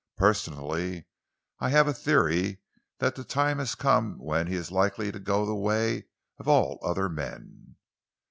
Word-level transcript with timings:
Personally, 0.17 1.05
I 1.59 1.69
have 1.69 1.87
a 1.87 1.93
theory 1.93 2.57
that 2.97 3.13
the 3.13 3.23
time 3.23 3.59
has 3.59 3.75
come 3.75 4.17
when 4.17 4.47
he 4.47 4.55
is 4.55 4.71
likely 4.71 5.11
to 5.11 5.19
go 5.19 5.45
the 5.45 5.53
way 5.53 6.07
of 6.39 6.47
all 6.47 6.79
other 6.81 7.07
men." 7.07 7.75